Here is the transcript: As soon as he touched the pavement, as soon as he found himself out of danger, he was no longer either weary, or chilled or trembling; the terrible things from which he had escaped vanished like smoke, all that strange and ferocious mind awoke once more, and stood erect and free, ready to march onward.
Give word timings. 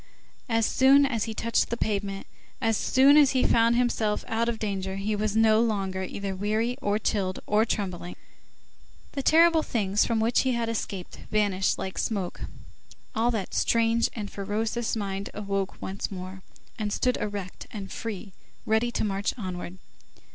As 0.49 0.65
soon 0.65 1.05
as 1.05 1.25
he 1.25 1.35
touched 1.35 1.69
the 1.69 1.77
pavement, 1.77 2.25
as 2.59 2.75
soon 2.75 3.17
as 3.17 3.33
he 3.33 3.43
found 3.45 3.75
himself 3.75 4.25
out 4.27 4.49
of 4.49 4.57
danger, 4.57 4.95
he 4.95 5.15
was 5.15 5.35
no 5.35 5.61
longer 5.61 6.01
either 6.01 6.35
weary, 6.35 6.75
or 6.81 6.97
chilled 6.97 7.37
or 7.45 7.65
trembling; 7.65 8.15
the 9.11 9.21
terrible 9.21 9.61
things 9.61 10.03
from 10.03 10.19
which 10.19 10.39
he 10.39 10.53
had 10.53 10.69
escaped 10.69 11.19
vanished 11.29 11.77
like 11.77 11.99
smoke, 11.99 12.41
all 13.13 13.29
that 13.29 13.53
strange 13.53 14.09
and 14.15 14.31
ferocious 14.31 14.95
mind 14.95 15.29
awoke 15.35 15.79
once 15.83 16.09
more, 16.09 16.41
and 16.79 16.91
stood 16.91 17.17
erect 17.17 17.67
and 17.69 17.91
free, 17.91 18.33
ready 18.65 18.89
to 18.89 19.03
march 19.03 19.35
onward. 19.37 19.77